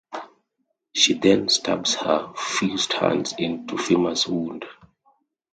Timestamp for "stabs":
1.49-1.93